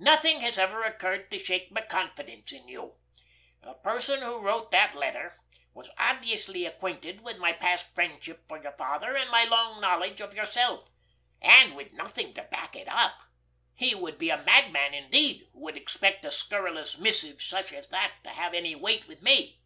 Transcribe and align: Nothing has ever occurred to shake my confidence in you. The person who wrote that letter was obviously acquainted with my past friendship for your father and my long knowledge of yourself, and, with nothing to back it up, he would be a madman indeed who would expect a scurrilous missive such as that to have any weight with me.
Nothing 0.00 0.40
has 0.40 0.58
ever 0.58 0.82
occurred 0.82 1.30
to 1.30 1.38
shake 1.38 1.70
my 1.70 1.82
confidence 1.82 2.50
in 2.50 2.66
you. 2.66 2.96
The 3.62 3.74
person 3.74 4.20
who 4.22 4.40
wrote 4.40 4.72
that 4.72 4.96
letter 4.96 5.40
was 5.72 5.88
obviously 5.96 6.66
acquainted 6.66 7.20
with 7.20 7.38
my 7.38 7.52
past 7.52 7.86
friendship 7.94 8.42
for 8.48 8.60
your 8.60 8.72
father 8.72 9.14
and 9.16 9.30
my 9.30 9.44
long 9.44 9.80
knowledge 9.80 10.20
of 10.20 10.34
yourself, 10.34 10.88
and, 11.40 11.76
with 11.76 11.92
nothing 11.92 12.34
to 12.34 12.42
back 12.42 12.74
it 12.74 12.88
up, 12.88 13.22
he 13.72 13.94
would 13.94 14.18
be 14.18 14.30
a 14.30 14.42
madman 14.42 14.94
indeed 14.94 15.46
who 15.52 15.60
would 15.60 15.76
expect 15.76 16.24
a 16.24 16.32
scurrilous 16.32 16.98
missive 16.98 17.40
such 17.40 17.72
as 17.72 17.86
that 17.86 18.14
to 18.24 18.30
have 18.30 18.54
any 18.54 18.74
weight 18.74 19.06
with 19.06 19.22
me. 19.22 19.60